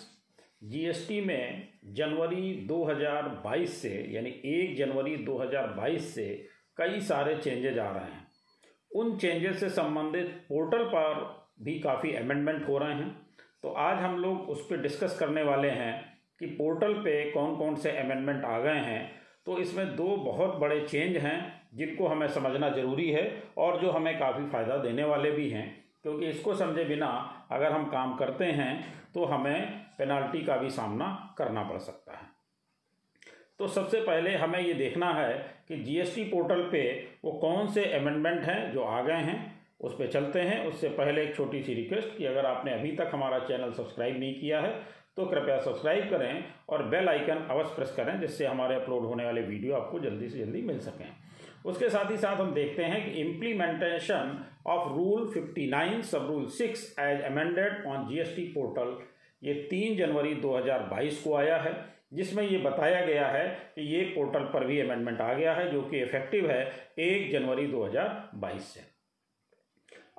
जीएसटी 0.65 1.21
में 1.21 1.69
जनवरी 1.85 2.67
2022 2.67 3.71
से, 3.83 3.89
यानी 3.89 4.31
1 4.31 4.77
जनवरी 4.77 5.17
2022 5.17 6.15
से 6.15 6.47
कई 6.77 7.01
सारे 7.01 7.35
चेंजेज 7.37 7.79
आ 7.79 7.91
रहे 7.91 8.05
हैं। 8.05 8.27
उन 8.91 9.17
चेंजेस 9.17 9.61
से 9.61 9.69
संबंधित 9.69 10.27
पोर्टल 10.49 10.85
पर 10.85 11.25
भी 11.63 11.79
काफ़ी 11.79 12.15
अमेंडमेंट 12.15 12.69
हो 12.69 12.79
रहे 12.79 12.95
हैं। 12.95 13.27
तो 13.63 13.69
आज 13.69 13.99
हम 13.99 14.19
लोग 14.19 14.51
उस 14.51 14.67
पर 14.71 14.77
डिस्कस 14.77 15.19
करने 15.21 15.43
वाले 15.43 15.71
हैं 15.71 16.21
कि 16.41 16.47
पोर्टल 16.47 16.95
पे 16.95 17.31
कौन 17.31 17.57
कौन 17.57 17.75
से 17.75 17.91
अमेंडमेंट 17.91 18.45
आ 18.45 18.59
गए 18.59 18.79
हैं। 18.79 19.11
तो 19.47 19.59
इसमें 19.59 19.97
दो 19.97 20.17
बहुत 20.17 20.55
बड़े 20.55 20.81
चेंज 20.81 21.17
हैं 21.17 21.63
जिनको 21.75 22.07
हमें 22.07 22.29
समझना 22.29 22.71
ज़रूरी 22.71 23.11
है 23.11 23.43
और 23.59 23.81
जो 23.81 23.91
हमें 23.91 24.19
काफ़ी 24.19 24.49
फ़ायदा 24.49 24.77
देने 24.77 25.05
वाले 25.05 25.31
भी 25.31 25.51
हैं। 25.51 25.86
क्योंकि 26.07 26.27
इसको 26.27 26.55
समझे 26.55 26.85
बिना 26.85 27.07
अगर 27.53 27.73
हम 27.73 27.85
काम 27.91 28.15
करते 28.17 28.45
हैं 28.45 28.73
तो 29.15 29.25
हमें 29.25 29.71
पेनाल्टी 29.99 30.43
का 30.45 30.57
भी 30.57 30.69
सामना 30.71 31.07
करना 31.39 31.63
पड़ 31.63 31.79
सकता 31.79 32.13
है। 32.13 32.25
तो 33.59 33.67
सबसे 33.69 34.01
पहले 34.01 34.35
हमें 34.37 34.59
ये 34.61 34.75
देखना 34.75 35.13
है 35.13 35.33
कि 35.69 35.77
जीएसटी 35.79 36.25
पोर्टल 36.25 36.63
पे 36.73 36.83
वो 37.25 37.33
कौन 37.41 37.67
से 37.69 37.85
अमेंडमेंट 37.93 38.43
हैं 38.43 38.73
जो 38.73 38.85
आ 38.85 39.01
गए 39.03 39.21
हैं, 39.23 39.39
उस 39.81 39.95
पर 39.95 40.07
चलते 40.07 40.41
हैं। 40.41 40.65
उससे 40.67 40.89
पहले 40.91 41.23
एक 41.23 41.35
छोटी 41.37 41.63
सी 41.63 41.75
रिक्वेस्ट 41.75 42.17
कि 42.19 42.25
अगर 42.27 42.47
आपने 42.47 42.75
अभी 42.75 42.93
तक 42.97 43.11
हमारा 43.13 43.39
चैनल 43.41 43.73
सब्सक्राइब 43.73 44.19
नहीं 44.21 44.35
किया 44.35 44.61
है 44.61 44.75
तो 45.17 45.27
कृपया 45.27 45.59
सब्सक्राइब 45.61 46.11
करें 46.11 46.45
और 46.69 46.83
बेल 46.87 47.09
आइकन 47.09 47.47
अवश्य 47.51 47.75
प्रेस 47.75 47.95
करें, 47.97 48.19
जिससे 48.21 48.47
हमारे 48.47 48.75
अपलोड 48.77 49.05
होने 49.05 49.25
वाले 49.25 49.43
वीडियो 49.43 49.75
आपको 49.75 49.99
जल्दी 50.01 50.29
से 50.29 50.39
जल्दी 50.39 50.63
मिल 50.63 50.79
सकें। 50.81 51.09
उसके 51.67 51.89
साथ 51.91 52.11
ही 52.11 52.17
साथ 52.17 52.37
हम 52.37 52.53
देखते 52.55 52.85
हैं 52.85 53.05
कि 53.05 53.21
implementation 53.21 54.39
of 54.67 54.89
rule 54.93 55.27
59 55.35 56.03
sub 56.05 56.27
rule 56.27 56.47
6 56.51 56.85
as 57.01 57.21
amended 57.23 57.87
on 57.87 58.07
GST 58.09 58.45
portal 58.55 58.97
ये 59.43 59.55
तीन 59.71 59.97
जनवरी 59.97 60.35
2022 60.35 61.17
को 61.23 61.35
आया 61.37 61.57
है, 61.57 61.75
जिसमें 62.13 62.43
ये 62.43 62.59
बताया 62.59 63.05
गया 63.07 63.27
है 63.29 63.47
कि 63.75 63.83
ये 63.95 64.03
पोर्टल 64.15 64.45
पर 64.53 64.65
भी 64.67 64.81
अमेंडमेंट 64.81 65.21
आ 65.21 65.33
गया 65.33 65.55
है, 65.55 65.71
जो 65.73 65.83
कि 65.83 66.03
इफ़ेक्टिव 66.03 66.51
है 66.51 66.61
एक 66.99 67.31
जनवरी 67.33 67.67
2022 67.67 68.73
से। 68.75 68.81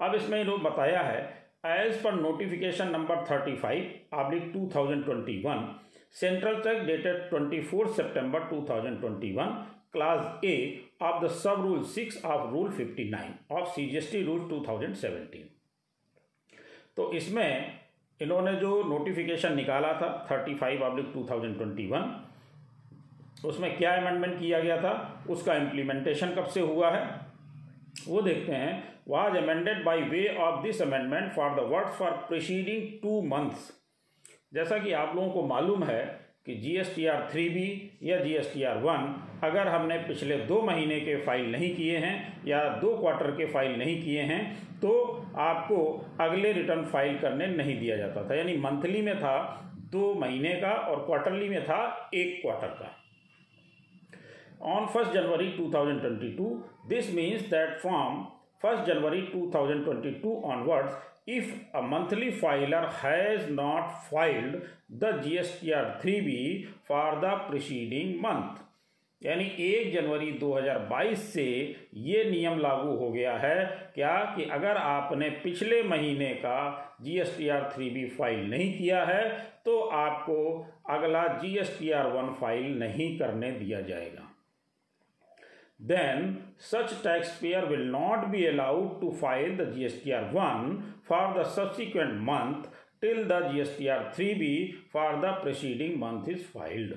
अब 0.01 0.15
इसमें 0.15 0.39
इन्होंने 0.41 0.63
बताया 0.63 1.01
है 1.01 1.21
as 1.67 2.01
per 2.03 2.13
notification 2.13 2.91
number 2.91 3.23
35 3.25 3.55
five 3.61 4.17
oblique 4.19 4.51
two 4.53 4.69
central 6.15 6.59
check 6.61 6.83
dated 6.85 7.29
24 7.31 7.95
सितंबर 7.95 8.43
2021 8.51 9.55
class 9.93 10.45
A 10.45 10.55
of 11.01 11.21
the 11.21 11.29
sub 11.29 11.59
rule 11.59 11.83
6 11.85 12.15
of 12.23 12.51
rule 12.51 12.71
59 12.71 13.37
of 13.49 13.67
CGST 13.67 14.25
rule 14.25 14.47
2017 14.49 15.43
तो 16.97 17.13
इसमें 17.13 17.79
इन्होंने 18.21 18.53
जो 18.53 18.83
नोटिफिकेशन 18.83 19.55
निकाला 19.55 19.93
था 19.93 20.27
35 20.27 20.57
फाइव 20.57 20.83
अब्लिक 20.85 21.11
टू 21.13 21.23
उसमें 23.45 23.77
क्या 23.77 23.95
अमेंडमेंट 23.95 24.39
किया 24.39 24.59
गया 24.59 24.77
था? 24.77 25.23
उसका 25.29 25.55
इम्प्लीमेंटेशन 25.55 26.29
कब 26.35 26.45
से 26.45 26.59
हुआ 26.59 26.89
है? 26.91 27.21
वो 28.07 28.21
देखते 28.21 28.51
हैं। 28.51 29.01
Was 29.07 29.37
amended 29.37 29.83
by 29.85 30.01
way 30.01 30.35
of 30.35 30.63
this 30.63 30.81
amendment 30.81 31.31
for 31.31 31.49
the 31.49 31.59
word 31.59 31.87
for 31.87 32.11
preceding 32.11 32.87
two 33.03 33.21
months 33.21 33.71
जैसा 34.53 34.77
कि 34.77 34.91
आप 34.91 35.15
लोगों 35.15 35.29
को 35.29 35.43
मालूम 35.43 35.83
है 35.83 36.03
कि 36.45 36.55
G 36.55 36.75
S 36.77 36.95
T 36.95 37.05
R 37.05 37.29
three 37.31 37.49
B 37.49 37.91
या 38.03 38.19
G 38.19 38.33
S 38.33 38.53
T 38.53 38.63
R 38.63 38.77
one 38.77 39.26
अगर 39.43 39.67
हमने 39.67 39.97
पिछले 39.97 40.37
दो 40.45 40.61
महीने 40.61 40.99
के 40.99 41.15
फ़ाइल 41.25 41.51
नहीं 41.51 41.75
किए 41.75 41.97
हैं 41.97 42.43
या 42.47 42.63
दो 42.79 42.95
क्वार्टर 42.97 43.31
के 43.31 43.45
फ़ाइल 43.45 43.77
नहीं 43.79 44.01
किए 44.03 44.21
हैं 44.21 44.41
तो 44.79 44.91
आपको 45.39 45.77
अगले 46.21 46.51
रिटर्न 46.53 46.85
फ़ाइल 46.85 47.17
करने 47.19 47.47
नहीं 47.47 47.79
दिया 47.79 47.97
जाता 47.97 48.23
था। 48.29 48.35
यानी 48.35 48.55
मंथली 48.57 49.01
में 49.01 49.15
था, 49.19 49.37
दो 49.91 50.13
महीने 50.13 50.53
का 50.55 50.71
और 50.71 51.05
क्वार्टरली 51.05 51.49
में 51.49 51.63
था, 51.63 52.09
एक 52.13 52.41
क्वार्टर 52.41 52.67
का। 52.67 52.95
On 54.67 54.85
first 54.85 55.11
January 55.11 55.51
2022 55.57 56.49
this 56.89 57.13
means 57.15 57.41
that 57.49 57.77
from 57.79 58.23
first 58.63 58.83
January 58.83 59.21
2022 59.33 60.35
onwards 60.45 61.29
if 61.29 61.51
a 61.77 61.81
monthly 61.83 62.29
filer 62.31 62.89
has 62.95 63.49
not 63.51 63.91
filed 64.11 64.55
the 64.99 65.19
G 65.23 65.37
S 65.37 65.57
T 65.61 65.71
R 65.71 65.97
three 66.01 66.19
B 66.21 66.39
for 66.87 67.19
the 67.19 67.33
preceding 67.49 68.15
month 68.21 68.63
यानी 69.21 69.43
एक 69.65 69.93
जनवरी 69.93 70.31
2022 70.39 71.21
से 71.33 71.45
ये 72.07 72.23
नियम 72.29 72.59
लागू 72.59 72.95
हो 72.97 73.09
गया 73.11 73.37
है 73.37 73.65
क्या 73.95 74.13
कि 74.35 74.43
अगर 74.57 74.77
आपने 74.77 75.29
पिछले 75.43 75.81
महीने 75.83 76.29
का 76.43 76.59
G 77.03 77.17
S 77.19 77.35
T 77.37 77.47
R 77.49 77.69
three 77.75 77.89
B 77.89 78.05
file 78.17 78.49
नहीं 78.49 78.77
किया 78.77 79.03
है 79.05 79.27
तो 79.65 79.79
आपको 80.03 80.37
अगला 80.95 81.27
G 81.41 81.57
S 81.59 81.75
T 81.79 81.91
R 81.99 82.07
one 82.13 82.33
file 82.41 82.77
नहीं 82.79 83.17
करने 83.19 83.51
दिया 83.59 83.81
जाएगा 83.91 84.27
then 85.79 86.53
such 86.57 86.93
taxpayer 87.01 87.65
will 87.67 87.85
not 87.85 88.31
be 88.31 88.47
allowed 88.47 88.99
to 89.01 89.11
file 89.11 89.55
the 89.57 89.65
GSTR 89.65 90.33
1 90.33 90.93
for 91.03 91.33
the 91.35 91.43
subsequent 91.43 92.15
month 92.19 92.67
till 92.99 93.27
the 93.27 93.41
GSTR 93.41 93.99
3B 94.15 94.73
for 94.91 95.21
the 95.21 95.33
preceding 95.43 95.99
month 95.99 96.27
is 96.27 96.41
filed. 96.43 96.95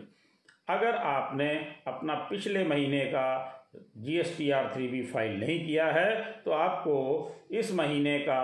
अगर 0.71 0.97
आपने 1.07 1.49
अपना 1.87 2.15
पिछले 2.31 2.65
महीने 2.65 3.05
का 3.07 3.27
G 3.97 4.19
S 4.19 4.35
T 4.39 4.51
R 4.51 4.71
three 4.75 4.89
B 4.89 5.03
file 5.03 5.39
नहीं 5.41 5.65
किया 5.67 5.87
है 5.87 6.21
तो 6.45 6.51
आपको 6.51 6.97
इस 7.51 7.73
महीने 7.75 8.19
का 8.19 8.41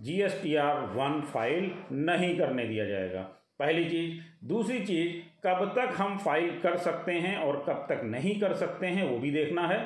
G 0.00 0.20
S 0.22 0.40
T 0.42 0.54
R 0.56 0.80
one 0.94 1.20
file 1.32 1.70
नहीं 1.92 2.36
करने 2.38 2.64
दिया 2.64 2.84
जाएगा। 2.84 3.20
पहली 3.58 3.84
चीज़। 3.84 4.20
दूसरी 4.48 4.78
चीज़, 4.80 5.16
कब 5.46 5.64
तक 5.76 5.94
हम 5.96 6.16
फ़ाइल 6.18 6.58
कर 6.60 6.76
सकते 6.78 7.12
हैं 7.14 7.36
और 7.38 7.56
कब 7.68 7.86
तक 7.88 8.00
नहीं 8.04 8.38
कर 8.40 8.52
सकते 8.54 8.86
हैं, 8.86 9.08
वो 9.10 9.18
भी 9.18 9.30
देखना 9.30 9.66
है। 9.68 9.78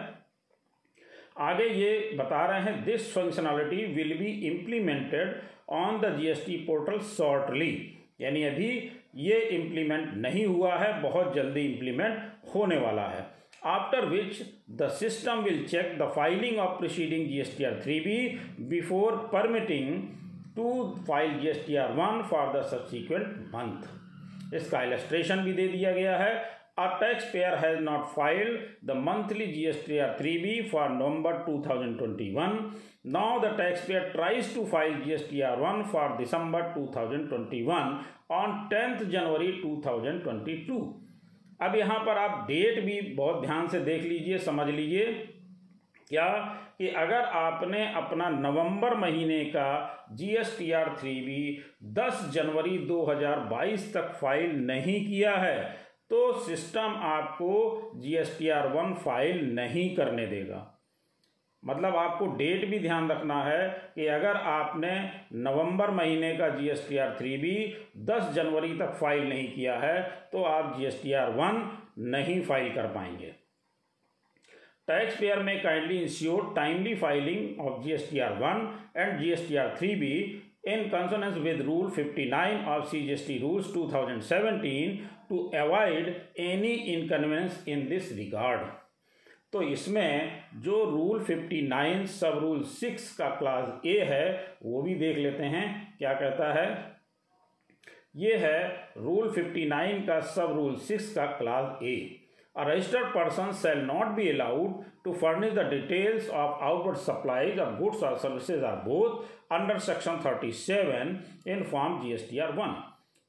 आगे 1.40 1.64
ये 1.66 2.10
बता 2.16 2.44
रहे 2.46 2.60
हैं 2.60 2.84
this 2.84 3.12
functionality 3.14 3.86
will 3.94 4.16
be 4.18 4.30
implemented 4.48 5.40
on 5.72 6.00
the 6.00 6.16
GST 6.18 6.56
portal 6.66 6.98
shortly 7.08 7.72
यानी 8.20 8.42
अभी 8.42 8.68
ये 9.16 9.38
इम्प्लीमेंट 9.50 10.12
नहीं 10.16 10.44
हुआ 10.46 10.74
है, 10.76 11.00
बहुत 11.02 11.34
जल्दी 11.34 11.60
इम्प्लीमेंट 11.62 12.18
होने 12.54 12.76
वाला 12.78 13.06
है। 13.08 13.26
After 13.66 14.04
which 14.06 14.40
the 14.72 14.88
system 14.92 15.40
will 15.42 15.64
check 15.66 15.96
the 15.98 16.10
filing 16.16 16.58
of 16.58 16.78
proceeding 16.78 17.26
G 17.28 17.38
S 17.40 17.56
T 17.58 17.64
R 17.64 17.80
three 17.82 17.98
B 18.00 18.16
before 18.68 19.16
permitting 19.32 20.02
to 20.56 20.72
file 21.08 21.38
G 21.40 21.48
S 21.48 21.64
T 21.66 21.76
R 21.76 21.92
one 21.92 22.22
for 22.30 22.52
the 22.56 22.62
subsequent 22.66 23.26
month 23.54 24.54
इसका 24.54 24.82
illustration 24.82 25.44
भी 25.44 25.52
दे 25.52 25.68
दिया 25.68 25.92
गया 25.92 26.16
है। 26.16 26.34
A 26.76 26.88
taxpayer 26.98 27.56
has 27.56 27.80
not 27.80 28.12
filed 28.14 28.58
the 28.82 28.94
monthly 28.94 29.46
GST 29.46 29.86
GSTR 29.86 30.18
3B 30.20 30.70
for 30.70 30.88
November 30.88 31.44
2021. 31.46 32.74
Now 33.04 33.38
the 33.38 33.50
taxpayer 33.50 34.12
tries 34.12 34.52
to 34.54 34.66
file 34.66 34.94
GSTR 34.94 35.58
1 35.58 35.84
for 35.84 36.16
December 36.18 36.72
2021 36.74 38.04
on 38.30 38.68
10th 38.70 39.08
January 39.10 39.60
2022. 39.62 40.82
अब 41.62 41.74
यहाँ 41.76 41.98
पर 42.06 42.18
आप 42.18 42.44
डेट 42.48 42.84
भी 42.84 43.00
बहुत 43.16 43.44
ध्यान 43.44 43.68
से 43.68 43.80
देख 43.80 44.02
लीजिए 44.02 44.38
समझ 44.46 44.66
लीजिए 44.68 45.12
क्या 46.08 46.26
कि 46.78 46.88
अगर 47.02 47.24
आपने 47.40 47.86
अपना 47.96 48.28
नवंबर 48.30 48.96
महीने 48.98 49.44
का 49.54 49.68
G 50.12 50.34
S 50.36 50.56
T 50.58 50.70
R 50.72 50.94
three 51.00 51.14
B 51.26 51.38
दस 52.00 52.28
जनवरी 52.34 52.78
2022 52.88 53.86
तक 53.94 54.12
फ़ाइल 54.20 54.56
नहीं 54.66 55.04
किया 55.06 55.36
है 55.36 55.56
तो 56.14 56.32
सिस्टम 56.40 56.94
आपको 57.04 57.52
G 57.94 58.14
S 58.16 58.36
T 58.38 58.48
R 58.48 58.66
one 58.68 58.92
file 58.94 59.40
नहीं 59.54 59.84
करने 59.96 60.26
देगा। 60.26 60.60
मतलब 61.62 61.96
आपको 61.96 62.26
डेट 62.36 62.64
भी 62.70 62.78
ध्यान 62.78 63.10
रखना 63.10 63.42
है 63.44 63.68
कि 63.94 64.06
अगर 64.16 64.36
आपने 64.48 64.90
नवंबर 65.40 65.90
महीने 65.90 66.32
का 66.36 66.48
G 66.48 66.68
S 66.68 66.86
T 66.88 66.96
R 66.96 67.16
three 67.20 67.36
B 67.36 67.54
दस 68.10 68.30
जनवरी 68.34 68.72
तक 68.78 68.92
फ़ाइल 69.00 69.28
नहीं 69.28 69.48
किया 69.52 69.76
है 69.78 70.02
तो 70.32 70.42
आप 70.44 70.76
G 70.78 70.86
S 70.86 71.00
T 71.02 71.12
R 71.22 71.30
one 71.32 71.62
नहीं 72.12 72.40
फ़ाइल 72.42 72.72
कर 72.74 72.86
पाएँगे। 72.94 73.34
टैक्स 74.88 75.18
पेयर 75.20 75.38
में 75.42 75.62
kindly 75.62 75.98
ensure 76.02 76.52
timely 76.56 76.94
filing 76.94 77.60
of 77.66 77.82
G 77.82 77.92
S 77.92 78.08
T 78.10 78.18
R 78.20 78.38
one 78.38 78.66
and 78.96 79.18
G 79.20 79.32
S 79.32 79.48
T 79.48 79.56
R 79.56 79.76
three 79.78 79.94
B 79.96 80.14
in 80.66 80.90
consonance 80.90 81.38
with 81.38 81.60
Rule 81.60 81.90
59 81.90 82.64
of 82.64 82.88
CGST 82.88 83.42
Rules 83.42 83.72
2017 83.72 85.08
to 85.28 85.50
avoid 85.54 86.22
any 86.36 86.94
inconvenience 86.94 87.58
in 87.66 87.88
this 87.88 88.10
regard. 88.12 88.70
तो 89.52 89.62
इसमें 89.62 90.42
जो 90.62 90.82
rule 90.84 91.24
59 91.24 92.06
sub 92.10 92.38
rule 92.42 92.62
6 92.72 93.10
का 93.18 93.28
class 93.38 93.86
A 93.86 93.98
है 94.04 94.24
वो 94.62 94.82
भी 94.82 94.94
देख 94.94 95.18
लेते 95.18 95.44
हैं 95.52 95.66
क्या 95.98 96.14
कहता 96.14 96.52
है 96.52 96.66
ये 98.16 98.34
है 98.36 98.58
रूल 98.96 99.30
59 99.30 100.06
का 100.06 100.20
सब 100.34 100.52
रूल 100.56 100.76
6 100.88 101.06
का 101.14 101.26
class 101.38 101.82
A 101.82 101.94
A 102.56 102.64
registered 102.64 103.12
person 103.12 103.52
shall 103.52 103.82
not 103.82 104.16
be 104.16 104.30
allowed 104.30 104.84
to 105.04 105.12
furnish 105.12 105.54
the 105.54 105.64
details 105.64 106.28
of 106.28 106.62
outward 106.62 106.96
supplies 106.96 107.58
of 107.58 107.78
goods 107.78 108.02
or 108.02 108.16
services 108.18 108.62
or 108.62 108.82
both 108.86 109.26
under 109.50 109.78
section 109.78 110.20
37 110.20 111.24
in 111.46 111.64
form 111.64 112.00
GSTR 112.02 112.54
1 112.54 112.76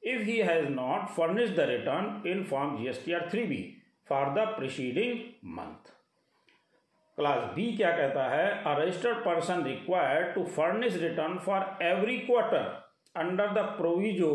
if 0.02 0.24
he 0.26 0.38
has 0.38 0.70
not 0.70 1.14
furnished 1.16 1.56
the 1.56 1.66
return 1.66 2.22
in 2.24 2.44
form 2.44 2.78
GSTR 2.78 3.28
3B 3.28 3.74
for 4.04 4.32
the 4.36 4.46
preceding 4.56 5.34
month. 5.42 5.90
Class 7.16 7.54
B 7.56 7.76
क्या 7.76 7.90
कहता 7.98 8.28
है 8.30 8.62
A 8.64 8.78
registered 8.78 9.24
person 9.24 9.64
required 9.64 10.34
to 10.34 10.44
furnish 10.44 10.96
return 11.02 11.38
for 11.40 11.60
every 11.80 12.20
quarter 12.26 12.64
under 13.16 13.48
the 13.58 13.64
proviso 13.78 14.32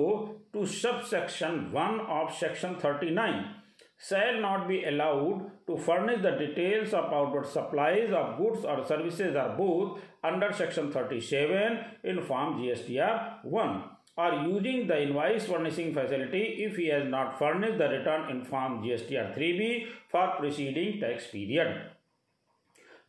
to 0.51 0.65
subsection 0.65 1.71
1 1.71 2.00
of 2.19 2.33
section 2.36 2.75
39 2.75 3.61
shall 4.08 4.41
not 4.41 4.67
be 4.67 4.84
allowed 4.84 5.41
to 5.67 5.77
furnish 5.77 6.22
the 6.22 6.31
details 6.31 6.93
of 6.93 7.13
outward 7.13 7.46
supplies 7.46 8.12
of 8.12 8.38
goods 8.38 8.65
or 8.65 8.84
services 8.86 9.36
or 9.36 9.50
both 9.58 10.00
under 10.24 10.51
section 10.51 10.91
37 10.91 11.79
in 12.03 12.22
form 12.24 12.60
GSTR 12.60 13.43
1 13.43 13.84
or 14.17 14.34
using 14.48 14.88
the 14.88 15.01
invoice 15.03 15.46
furnishing 15.46 15.93
facility 15.93 16.43
if 16.65 16.75
he 16.75 16.88
has 16.88 17.08
not 17.08 17.38
furnished 17.38 17.77
the 17.77 17.89
return 17.89 18.29
in 18.29 18.43
form 18.43 18.84
GSTR 18.84 19.38
3B 19.38 19.88
for 20.10 20.27
preceding 20.39 21.00
tax 21.00 21.27
period. 21.27 21.74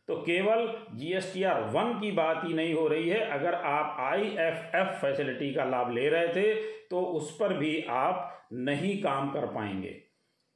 तो 0.07 0.15
केवल 0.21 0.67
G 0.99 1.11
S 1.15 1.31
T 1.33 1.43
R 1.49 1.61
one 1.73 1.93
की 1.99 2.11
बात 2.11 2.41
ही 2.45 2.53
नहीं 2.53 2.73
हो 2.73 2.87
रही 2.87 3.09
है 3.09 3.19
अगर 3.31 3.53
आप 3.55 3.97
आई 4.07 4.23
एफ़ 4.45 4.75
एफ़ 4.77 4.95
फैसिलिटी 5.01 5.53
का 5.53 5.65
लाभ 5.65 5.91
ले 5.95 6.07
रहे 6.09 6.27
थे 6.35 6.53
तो 6.89 7.01
उस 7.19 7.35
पर 7.39 7.53
भी 7.57 7.79
आप 7.89 8.49
नहीं 8.69 8.97
काम 9.03 9.31
कर 9.33 9.45
पाएँगे 9.53 10.01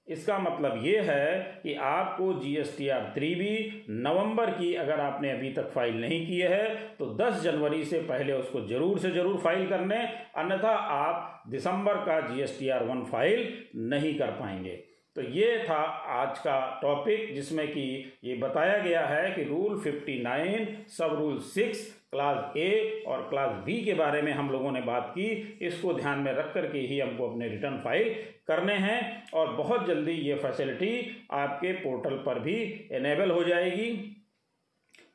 इसका 0.10 0.38
मतलब 0.40 0.80
ये 0.86 1.00
है 1.00 1.60
कि 1.64 1.74
आपको 1.84 2.34
G 2.34 2.56
S 2.56 2.76
T 2.78 2.88
R 2.90 3.12
three 3.16 3.34
B 3.36 3.84
नवंबर 3.90 4.50
की 4.52 4.74
अगर 4.76 5.00
आपने 5.00 5.32
अभी 5.32 5.52
तक 5.52 5.70
फ़ाइल 5.72 6.00
नहीं 6.02 6.26
की 6.28 6.40
है 6.40 6.66
तो 7.00 7.06
10 7.16 7.42
जनवरी 7.44 7.84
से 7.86 8.00
पहले 8.02 8.34
उसको 8.34 8.62
ज़रूर 8.68 9.00
से 9.00 9.12
ज़रूर 9.12 9.38
फ़ाइल 9.38 9.68
कर 9.68 9.86
लें 9.86 10.02
अन्यथा 10.36 10.76
आप 10.96 11.44
दिसंबर 11.50 11.98
का 12.06 12.20
G 12.28 12.42
S 12.42 12.58
T 12.60 12.70
R 12.70 12.84
one 12.84 13.04
file 13.04 13.48
नहीं 13.76 14.14
कर 14.16 14.32
पाएँगे। 14.32 14.84
तो 15.18 15.24
ये 15.24 15.58
था 15.70 15.76
आज 16.16 16.40
का 16.40 16.80
टॉपिक 16.82 17.34
जिसमें 17.36 17.68
कि 17.68 17.84
ये 18.24 18.36
बताया 18.36 18.78
गया 18.78 19.06
है 19.06 19.32
कि 19.32 19.44
rule 19.44 19.80
59 19.82 20.68
sub 20.88 21.16
rule 21.20 21.38
six 21.44 21.80
class 22.12 22.58
ए 22.58 23.04
और 23.08 23.22
क्लास 23.30 23.56
बी 23.66 23.80
के 23.86 23.94
बारे 23.94 24.22
में 24.22 24.32
हम 24.32 24.52
लोगों 24.52 24.72
ने 24.72 24.82
बात 24.82 25.10
की। 25.12 25.26
इसको 25.62 25.94
ध्यान 25.94 26.20
में 26.20 26.32
रख 26.34 26.54
करके 26.54 26.80
ही 26.80 27.00
हमको 27.00 27.30
अपने 27.30 27.48
रिटर्न 27.48 27.80
फ़ाइल 27.84 28.14
करने 28.48 28.74
हैं 28.74 29.24
और 29.34 29.54
बहुत 29.54 29.88
जल्दी 29.88 30.12
ये 30.12 30.36
फैसिलिटी 30.36 31.26
आपके 31.32 31.72
पोर्टल 31.74 32.18
पर 32.18 32.40
भी 32.40 32.56
इनेबल 32.92 33.32
हो 33.32 33.44
जाएगी, 33.44 33.90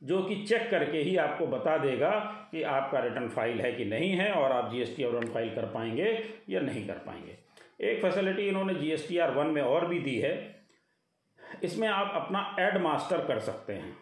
जो 0.03 0.23
कि 0.23 0.43
चेक 0.43 0.69
करके 0.71 0.99
ही 0.99 1.17
आपको 1.19 1.47
बता 1.47 1.77
देगा 1.79 2.11
कि 2.53 2.63
आपका 2.63 3.01
रिटर्न 3.01 3.29
फ़ाइल 3.29 3.61
है 3.61 3.73
कि 3.73 3.85
नहीं 3.85 4.11
है 4.11 4.31
और 4.33 4.53
आप 4.53 4.73
जीएसटी 4.73 5.05
और 5.05 5.27
फ़ाइल 5.27 5.55
कर 5.55 5.67
पाएँगे 5.67 6.19
या 6.51 6.61
नहीं 6.61 6.87
कर 6.87 6.99
पाएँगे। 7.07 7.42
एक 7.83 8.03
फैसिलिटी 8.03 8.47
इन्होंने 8.49 8.75
जी 8.75 8.91
एस 8.91 9.09
टी 9.09 9.19
वन 9.37 9.47
में 9.47 9.63
और 9.63 9.87
भी 9.87 9.99
दी 9.99 10.19
है। 10.19 10.35
इसमें 11.63 11.89
आप 11.89 12.13
अपना 12.17 12.57
एड 12.61 12.81
मास्टर 12.83 13.25
कर 13.27 13.39
सकते 13.41 13.73
हैं। 13.73 13.97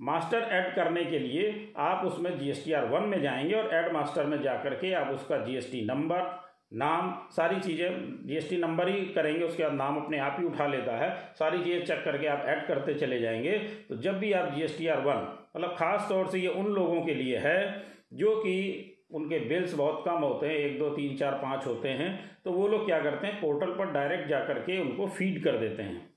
मास्टर 0.00 0.48
ऐड 0.52 0.74
करने 0.74 1.04
के 1.04 1.18
लिए 1.18 1.72
आप 1.78 2.04
उसमें 2.06 2.38
जी 2.38 2.50
एस 2.50 2.64
टी 2.64 2.72
वन 2.72 3.02
में 3.02 3.20
जाएँगे 3.22 3.54
और 3.54 3.74
ऐड 3.74 3.92
मास्टर 3.92 4.24
में 4.24 4.40
जा 4.42 4.54
कर 4.54 4.74
के 4.74 4.92
आप 4.92 5.14
उसका 5.14 5.38
जी 5.38 5.56
एस 5.56 5.70
टी 5.72 5.84
नंबर 5.84 6.42
नाम, 6.74 7.10
सारी 7.30 7.60
चीज़ें 7.60 7.88
जी 7.88 8.26
जीएसटी 8.26 8.56
नंबर 8.56 8.88
ही 8.88 9.00
करेंगे, 9.06 9.44
उसके 9.44 9.62
बाद 9.62 9.72
नाम 9.72 9.96
अपने 9.96 10.18
आप 10.18 10.36
ही 10.40 10.46
उठा 10.46 10.66
लेता 10.66 10.96
है। 10.96 11.10
सारी 11.34 11.62
चीज़ें 11.64 11.84
चेक 11.86 12.02
करके 12.04 12.26
आप 12.26 12.44
ऐड 12.48 12.66
करते 12.66 12.94
चले 12.94 13.18
जाएँगे। 13.20 13.52
तो 13.88 13.96
जब 13.96 14.18
भी 14.18 14.32
आप 14.32 14.52
G 14.54 14.62
S 14.62 14.76
T 14.78 14.86
R 14.86 15.00
one 15.00 15.20
मतलब 15.56 15.76
ख़ास 15.78 16.06
तौर 16.08 16.26
से 16.26 16.38
ये 16.38 16.48
उन 16.48 16.66
लोगों 16.66 17.02
के 17.02 17.14
लिए 17.14 17.36
है, 17.38 17.82
जो 18.12 18.34
कि 18.36 18.93
उनके 19.14 19.38
बिल्स 19.48 19.74
बहुत 19.74 20.02
कम 20.04 20.18
होते 20.18 20.46
हैं, 20.46 20.54
एक, 20.56 20.78
दो, 20.78 20.88
तीन, 20.90 21.16
चार, 21.16 21.32
पाँच 21.34 21.66
होते 21.66 21.88
हैं 21.90 22.40
तो 22.44 22.52
वो 22.52 22.66
लोग 22.68 22.84
क्या 22.86 23.00
करते 23.00 23.26
हैं 23.26 23.40
पोर्टल 23.40 23.70
पर 23.74 23.92
डायरेक्ट 23.92 24.28
जा 24.28 24.38
कर 24.44 24.58
के 24.60 24.80
उनको 24.80 25.06
फ़ीड 25.08 25.42
कर 25.44 25.58
देते 25.58 25.82
हैं। 25.82 26.12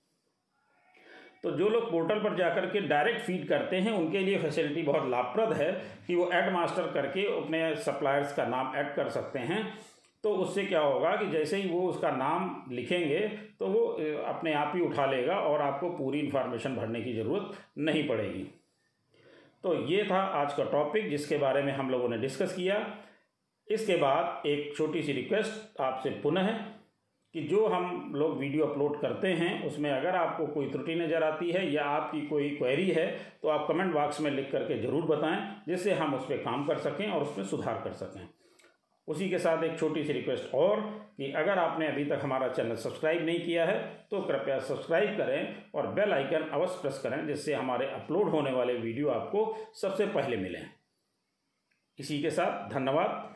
तो 1.44 1.52
जो 1.52 1.68
लोग 1.70 1.90
पोर्टल 1.92 2.20
पर 2.20 2.36
जाकर 2.38 2.66
के 2.66 2.80
डायरेक्ट 2.82 3.22
फ़ीड 3.22 3.48
करते 3.48 3.76
हैं, 3.78 3.92
उनके 3.92 4.20
लिए 4.20 4.38
फैसिलिटी 4.40 4.84
बहुत 4.84 5.10
लाभप्रद 5.10 5.54
है 5.54 5.72
कि 6.08 6.16
वो 6.16 6.30
एड 6.34 6.52
मास्टर 6.54 6.92
करके 6.94 7.26
अपने 7.36 7.76
सप्लायर्स 7.78 8.34
का 8.36 8.46
नाम 8.46 8.76
ऐड 8.76 8.94
कर 8.96 9.10
सकते 9.10 9.40
हैं। 9.42 9.62
तो 10.24 10.34
उससे 10.36 10.66
क्या 10.66 10.80
होगा 10.80 11.16
कि 11.16 11.28
जैसे 11.28 11.58
ही 11.58 11.70
वो 11.70 11.88
उसका 11.90 12.12
नाम 12.12 12.50
लिखेंगे 12.72 13.20
तो 13.60 13.68
वो 13.68 13.86
अपने 14.28 14.54
आप 14.54 14.72
ही 14.76 14.82
उठा 14.82 15.06
लेगा 15.06 15.36
और 15.42 15.62
आपको 15.62 15.90
पूरी 15.90 16.20
इन्फॉर्मेशन 16.20 16.76
भरने 16.76 17.02
की 17.02 17.14
ज़रूरत 17.14 17.58
नहीं 17.78 18.08
पड़ेगी। 18.08 18.46
तो 19.68 19.74
ये 19.86 20.04
था 20.12 20.20
आज 20.34 20.54
का 20.54 20.64
टॉपिक 20.66 21.10
जिसके 21.10 21.38
बारे 21.38 21.62
में 21.64 21.72
हम 21.74 21.90
लोगों 21.90 22.10
ने 22.10 22.18
डिस्कस 22.18 22.54
किया। 22.56 22.76
इसके 23.68 23.96
बाद 23.96 24.46
एक 24.48 24.72
छोटी 24.78 25.02
सी 25.04 25.14
रिक्वेस्ट 25.14 25.82
आपसे 25.82 26.10
पुनः 26.22 26.48
कि 27.36 27.42
जो 27.44 27.66
हम 27.68 28.14
लोग 28.16 28.38
वीडियो 28.40 28.66
अपलोड 28.66 29.00
करते 29.02 29.28
हैं, 29.34 29.66
उसमें 29.66 29.90
अगर 29.92 30.16
आपको 30.16 30.46
कोई 30.48 30.70
त्रुटि 30.72 30.96
नज़र 30.96 31.24
आती 31.24 31.52
है 31.52 31.66
या 31.74 31.86
आपकी 31.88 32.22
कोई 32.28 32.50
क्वेरी 32.52 32.90
है 32.90 33.08
तो 33.42 33.50
आप 33.50 33.68
कमेंट 33.68 33.94
बॉक्स 33.94 34.22
में 34.22 34.32
लिख 34.32 34.52
करके 34.52 34.82
ज़रूर 34.82 35.06
बताएँ, 35.08 35.40
जिससे 35.68 35.94
हम 35.94 36.16
उस 36.16 36.26
पर 36.26 36.38
काम 36.44 36.66
कर 36.68 36.78
सकें 36.80 37.08
और 37.08 37.22
उसमें 37.22 37.46
सुधार 37.46 37.82
कर 37.84 37.92
सकें। 37.96 38.28
उसी 39.08 39.30
के 39.30 39.38
साथ 39.38 39.64
एक 39.64 39.78
छोटी 39.80 40.04
सी 40.04 40.14
रिक्वेस्ट 40.14 40.54
और 40.54 40.82
कि 41.18 41.32
अगर 41.32 41.60
आपने 41.60 41.88
अभी 41.88 42.06
तक 42.06 42.20
हमारा 42.24 42.48
चैनल 42.48 42.76
सब्सक्राइब 42.76 43.26
नहीं 43.26 43.40
किया 43.40 43.66
है 43.66 43.78
तो 44.12 44.22
कृपया 44.22 44.58
सब्सक्राइब 44.60 45.18
करें 45.18 45.72
और 45.76 45.88
बेल 45.94 46.14
आइकन 46.14 46.50
अवश्य 46.50 46.82
प्रेस 46.82 47.00
करें, 47.04 47.26
जिससे 47.28 47.54
हमारे 47.54 47.86
अपलोड 47.92 48.30
होने 48.30 48.52
वाले 48.52 48.74
वीडियो 48.74 49.10
आपको 49.10 49.72
सबसे 49.82 50.06
पहले 50.08 50.38
मिलें। 50.38 50.66
इसी 52.00 52.22
के 52.22 52.30
साथ 52.30 52.70
धन्यवाद। 52.70 53.36